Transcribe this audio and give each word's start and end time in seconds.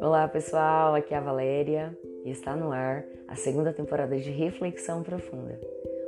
Olá 0.00 0.26
pessoal, 0.32 0.94
aqui 0.94 1.12
é 1.12 1.18
a 1.18 1.20
Valéria 1.20 1.94
e 2.24 2.30
está 2.30 2.56
no 2.56 2.72
ar 2.72 3.04
a 3.28 3.36
segunda 3.36 3.72
temporada 3.72 4.16
de 4.16 4.30
Reflexão 4.30 5.02
Profunda, 5.02 5.60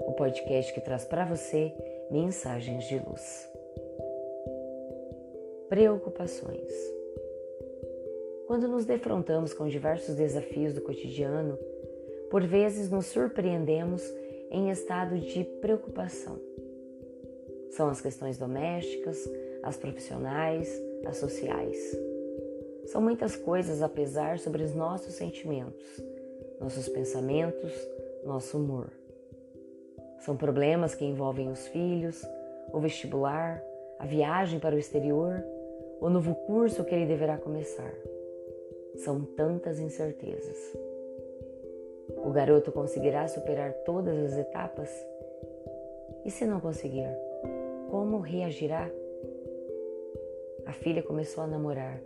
o 0.07 0.13
podcast 0.13 0.73
que 0.73 0.81
traz 0.81 1.05
para 1.05 1.27
você 1.27 1.75
mensagens 2.11 2.85
de 2.85 2.99
luz. 2.99 3.53
Preocupações. 5.69 6.73
Quando 8.47 8.67
nos 8.67 8.87
defrontamos 8.87 9.53
com 9.53 9.69
diversos 9.69 10.15
desafios 10.15 10.73
do 10.73 10.81
cotidiano, 10.81 11.59
por 12.31 12.43
vezes 12.47 12.91
nos 12.91 13.07
surpreendemos 13.07 14.03
em 14.51 14.71
estado 14.71 15.19
de 15.19 15.45
preocupação. 15.61 16.41
São 17.77 17.91
as 17.91 18.01
questões 18.01 18.39
domésticas, 18.39 19.19
as 19.63 19.77
profissionais, 19.77 20.67
as 21.05 21.19
sociais. 21.19 21.77
São 22.87 23.03
muitas 23.03 23.37
coisas 23.37 23.83
a 23.83 23.89
pesar 23.89 24.39
sobre 24.39 24.63
os 24.63 24.75
nossos 24.75 25.13
sentimentos, 25.13 25.85
nossos 26.59 26.89
pensamentos, 26.89 27.71
nosso 28.25 28.57
humor. 28.57 28.91
São 30.21 30.39
problemas 30.39 30.95
que 30.95 31.05
envolvem 31.05 31.51
os 31.51 31.69
filhos, 31.69 32.27
o 32.73 32.81
vestibular, 32.81 33.63
a 33.99 34.07
viagem 34.07 34.59
para 34.59 34.75
o 34.75 34.79
exterior, 34.79 35.45
o 36.01 36.09
novo 36.09 36.35
curso 36.47 36.83
que 36.83 36.95
ele 36.95 37.05
deverá 37.05 37.37
começar. 37.37 37.93
São 39.05 39.21
tantas 39.23 39.79
incertezas. 39.79 40.57
O 42.25 42.31
garoto 42.31 42.73
conseguirá 42.73 43.29
superar 43.29 43.75
todas 43.85 44.17
as 44.33 44.39
etapas? 44.39 44.89
E 46.25 46.31
se 46.31 46.47
não 46.47 46.59
conseguir, 46.59 47.26
como 47.97 48.19
reagirá? 48.19 48.91
A 50.67 50.73
filha 50.75 51.03
começou 51.03 51.45
a 51.45 51.47
namorar. 51.47 51.99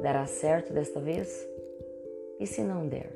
Dará 0.00 0.24
certo 0.24 0.72
desta 0.72 1.00
vez? 1.00 1.48
E 2.38 2.46
se 2.46 2.62
não 2.62 2.86
der, 2.86 3.10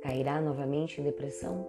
cairá 0.00 0.40
novamente 0.40 1.00
em 1.00 1.04
depressão? 1.04 1.66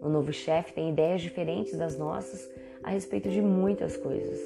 O 0.00 0.08
novo 0.08 0.32
chefe 0.32 0.72
tem 0.72 0.90
ideias 0.90 1.20
diferentes 1.20 1.78
das 1.78 1.96
nossas 1.96 2.50
a 2.82 2.90
respeito 2.90 3.28
de 3.28 3.40
muitas 3.40 3.96
coisas. 3.96 4.40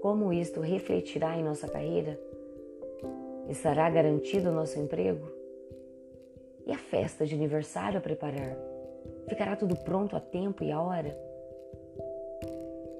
Como 0.00 0.32
isto 0.32 0.60
refletirá 0.60 1.38
em 1.38 1.44
nossa 1.44 1.68
carreira? 1.68 2.18
Estará 3.48 3.88
garantido 3.88 4.50
o 4.50 4.52
nosso 4.52 4.76
emprego? 4.76 5.30
E 6.66 6.72
a 6.72 6.78
festa 6.78 7.24
de 7.24 7.36
aniversário 7.36 7.98
a 7.98 8.02
preparar? 8.02 8.56
Ficará 9.28 9.54
tudo 9.54 9.76
pronto 9.76 10.16
a 10.16 10.20
tempo 10.20 10.64
e 10.64 10.72
a 10.72 10.82
hora? 10.82 11.31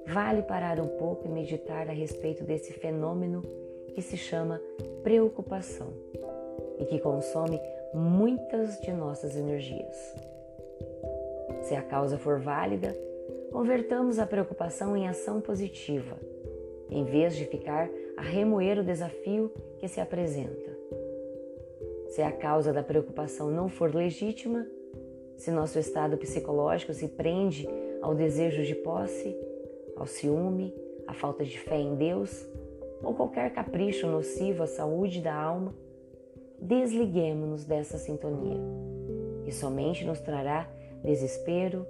Vale 0.07 0.41
parar 0.41 0.79
um 0.79 0.87
pouco 0.87 1.27
e 1.27 1.31
meditar 1.31 1.89
a 1.89 1.93
respeito 1.93 2.43
desse 2.43 2.73
fenômeno 2.73 3.41
que 3.93 4.01
se 4.01 4.17
chama 4.17 4.61
preocupação 5.03 5.93
e 6.79 6.85
que 6.85 6.99
consome 6.99 7.59
muitas 7.93 8.79
de 8.81 8.91
nossas 8.91 9.35
energias. 9.35 9.95
Se 11.61 11.75
a 11.75 11.81
causa 11.81 12.17
for 12.17 12.39
válida, 12.39 12.95
convertamos 13.51 14.19
a 14.19 14.25
preocupação 14.25 14.97
em 14.97 15.07
ação 15.07 15.39
positiva, 15.39 16.17
em 16.89 17.03
vez 17.05 17.35
de 17.35 17.45
ficar 17.45 17.89
a 18.17 18.21
remoer 18.21 18.79
o 18.79 18.83
desafio 18.83 19.51
que 19.77 19.87
se 19.87 20.01
apresenta. 20.01 20.71
Se 22.09 22.21
a 22.21 22.31
causa 22.31 22.73
da 22.73 22.83
preocupação 22.83 23.49
não 23.49 23.69
for 23.69 23.93
legítima, 23.93 24.67
se 25.37 25.51
nosso 25.51 25.79
estado 25.79 26.17
psicológico 26.17 26.93
se 26.93 27.07
prende 27.07 27.67
ao 28.01 28.13
desejo 28.13 28.63
de 28.63 28.75
posse, 28.75 29.35
ao 29.95 30.05
ciúme, 30.05 30.73
à 31.07 31.13
falta 31.13 31.43
de 31.43 31.57
fé 31.59 31.77
em 31.77 31.95
Deus 31.95 32.47
ou 33.03 33.13
qualquer 33.13 33.51
capricho 33.53 34.07
nocivo 34.07 34.63
à 34.63 34.67
saúde 34.67 35.21
da 35.21 35.33
alma, 35.35 35.73
desliguemos-nos 36.59 37.65
dessa 37.65 37.97
sintonia 37.97 38.57
e 39.45 39.51
somente 39.51 40.05
nos 40.05 40.21
trará 40.21 40.69
desespero, 41.03 41.85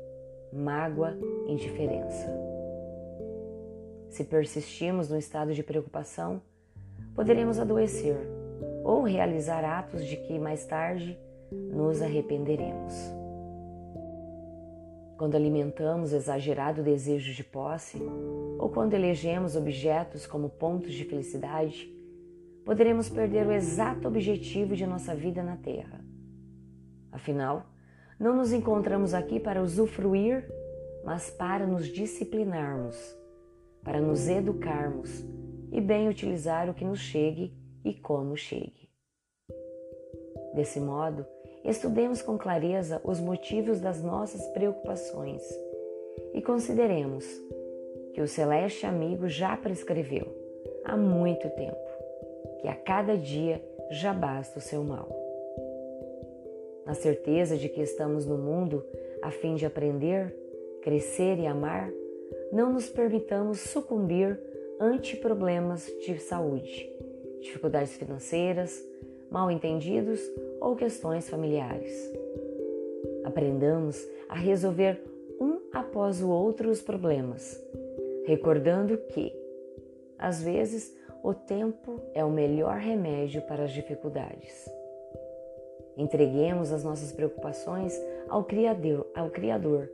mágoa, 0.52 1.16
indiferença. 1.47 2.28
Se 4.09 4.24
persistirmos 4.24 5.09
no 5.09 5.18
estado 5.18 5.53
de 5.53 5.64
preocupação, 5.64 6.41
poderemos 7.16 7.59
adoecer 7.59 8.18
ou 8.84 9.03
realizar 9.03 9.64
atos 9.64 10.06
de 10.06 10.18
que 10.18 10.38
mais 10.38 10.66
tarde 10.66 11.18
nos 11.52 12.02
arrependeremos. 12.02 13.22
Quando 15.23 15.35
alimentamos 15.35 16.11
exagerado 16.11 16.84
desejo 16.84 17.34
de 17.34 17.45
posse 17.45 17.97
ou 18.59 18.67
quando 18.67 18.94
elegemos 18.94 19.56
objetos 19.56 20.28
como 20.28 20.50
pontos 20.50 20.91
de 20.91 21.06
felicidade, 21.06 21.88
poderemos 22.66 23.07
perder 23.07 23.47
o 23.47 23.51
exato 23.53 24.06
objetivo 24.06 24.75
de 24.75 24.85
nossa 24.85 25.16
vida 25.16 25.41
na 25.41 25.56
Terra. 25.56 26.03
Afinal, 27.09 27.67
não 28.19 28.35
nos 28.35 28.51
encontramos 28.51 29.13
aqui 29.13 29.39
para 29.39 29.63
usufruir, 29.63 30.45
mas 31.06 31.29
para 31.29 31.66
nos 31.66 31.88
disciplinarmos, 31.88 33.17
para 33.81 34.01
nos 34.01 34.28
educarmos 34.28 35.23
e 35.72 35.79
bem 35.79 36.09
utilizar 36.09 36.69
o 36.69 36.73
que 36.73 36.84
nos 36.84 37.00
chegue 37.00 37.57
e 37.85 37.94
como 37.94 38.35
chegue. 38.35 38.90
Desse 40.53 40.81
modo, 40.81 41.25
estudemos 41.63 42.22
com 42.22 42.38
clareza 42.38 43.01
os 43.03 43.19
motivos 43.19 43.79
das 43.79 44.01
nossas 44.01 44.46
preocupações 44.47 45.41
e 46.34 46.41
consideremos 46.41 47.25
que 48.13 48.22
o 48.22 48.28
celeste 48.28 48.85
amigo 48.85 49.28
já 49.28 49.56
prescreveu 49.57 50.28
há 50.84 50.96
muito 50.96 51.50
tempo 51.50 51.78
que 52.59 52.68
a 52.68 52.75
cada 52.75 53.18
dia 53.18 53.63
já 53.91 54.13
basta 54.13 54.59
o 54.59 54.62
seu 54.62 54.84
mal. 54.84 55.09
Na 56.85 56.94
certeza 56.94 57.57
de 57.57 57.69
que 57.69 57.81
estamos 57.81 58.25
no 58.25 58.38
mundo 58.38 58.85
a 59.22 59.31
fim 59.31 59.56
de 59.56 59.66
aprender, 59.66 60.35
crescer 60.81 61.40
e 61.40 61.47
amar, 61.47 61.91
não 62.52 62.73
nos 62.73 62.90
permitamos 62.90 63.59
sucumbir 63.62 64.40
ante 64.79 65.16
problemas 65.16 65.85
de 66.06 66.18
saúde 66.18 66.94
dificuldades 67.44 67.96
financeiras, 67.97 68.84
mal 69.34 69.50
entendidos 69.50 70.22
ou 70.62 70.76
questões 70.76 71.28
familiares. 71.28 71.92
Aprendamos 73.26 74.00
a 74.30 74.36
resolver 74.36 75.02
um 75.42 75.60
após 75.74 76.22
o 76.22 76.30
outro 76.30 76.70
os 76.70 76.84
problemas, 76.84 77.60
recordando 78.26 78.96
que, 78.96 79.34
às 80.20 80.44
vezes, 80.44 80.96
o 81.24 81.34
tempo 81.34 82.00
é 82.14 82.24
o 82.24 82.30
melhor 82.30 82.78
remédio 82.78 83.42
para 83.42 83.64
as 83.64 83.72
dificuldades. 83.72 84.70
Entreguemos 85.98 86.72
as 86.72 86.84
nossas 86.84 87.12
preocupações 87.12 88.00
ao 88.30 88.44
Criador, 88.44 89.08
ao 89.16 89.32
Criador 89.32 89.90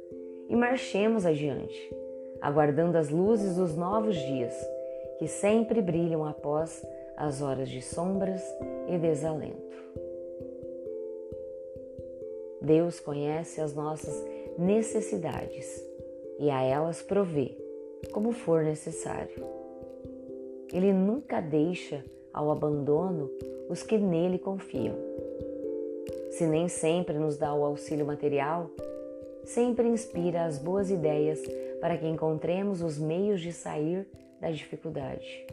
e 0.49 0.55
marchemos 0.55 1.25
adiante, 1.25 1.95
aguardando 2.41 2.97
as 2.97 3.09
luzes 3.09 3.55
dos 3.55 3.73
novos 3.73 4.17
dias 4.17 4.53
que 5.17 5.27
sempre 5.27 5.81
brilham 5.81 6.25
após 6.25 6.85
as 7.19 7.41
horas 7.41 7.67
de 7.67 7.81
sombras 7.81 8.41
e 8.87 8.97
desalento. 8.97 9.77
Deus 12.61 12.99
conhece 13.01 13.59
as 13.59 13.75
nossas 13.75 14.25
necessidades 14.57 15.83
e 16.39 16.49
a 16.49 16.63
elas 16.63 17.01
provê, 17.01 17.57
como 18.13 18.31
for 18.31 18.63
necessário. 18.63 19.45
Ele 20.71 20.93
nunca 20.93 21.41
deixa 21.41 22.05
ao 22.33 22.51
abandono 22.51 23.29
os 23.69 23.83
que 23.83 23.97
nele 23.97 24.39
confiam. 24.39 24.95
Se 26.31 26.45
nem 26.45 26.69
sempre 26.69 27.17
nos 27.17 27.37
dá 27.37 27.53
o 27.53 27.65
auxílio 27.65 28.05
material, 28.05 28.69
sempre 29.43 29.89
inspira 29.89 30.45
as 30.45 30.57
boas 30.57 30.89
ideias 30.89 31.41
para 31.81 31.97
que 31.97 32.07
encontremos 32.07 32.81
os 32.81 32.97
meios 32.97 33.41
de 33.41 33.51
sair 33.51 34.07
da 34.39 34.49
dificuldade 34.51 35.45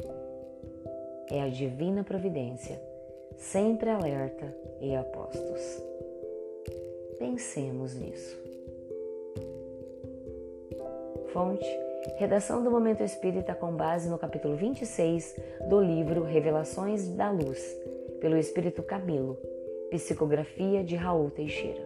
é 1.31 1.43
a 1.43 1.49
divina 1.49 2.05
providência, 2.05 2.81
sempre 3.37 3.91
alerta 3.91 4.55
e 4.81 4.95
apostos. 4.95 5.83
Pensemos 7.19 7.95
nisso. 7.95 8.37
Fonte: 11.33 11.67
Redação 12.17 12.63
do 12.63 12.71
Momento 12.71 13.03
Espírita 13.03 13.55
com 13.55 13.73
base 13.73 14.09
no 14.09 14.19
capítulo 14.19 14.57
26 14.57 15.37
do 15.69 15.81
livro 15.81 16.23
Revelações 16.23 17.09
da 17.09 17.31
Luz, 17.31 17.77
pelo 18.21 18.37
Espírito 18.37 18.83
Camilo, 18.83 19.39
psicografia 19.91 20.83
de 20.83 20.97
Raul 20.97 21.31
Teixeira. 21.31 21.85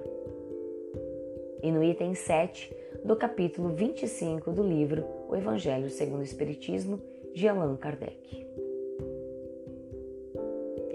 E 1.63 1.71
no 1.71 1.83
item 1.83 2.15
7 2.15 2.75
do 3.05 3.17
capítulo 3.17 3.71
25 3.71 4.53
do 4.53 4.63
livro 4.63 5.05
O 5.29 5.37
Evangelho 5.37 5.91
segundo 5.91 6.21
o 6.21 6.25
Espiritismo, 6.25 7.01
de 7.35 7.49
Allan 7.49 7.77
Kardec. 7.77 8.47